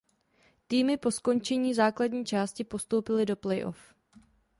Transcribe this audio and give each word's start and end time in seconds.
Týmy 0.67 0.97
po 0.97 1.11
skončení 1.11 1.73
základní 1.73 2.25
části 2.25 2.63
postoupily 2.63 3.25
do 3.25 3.35
playoff. 3.35 3.93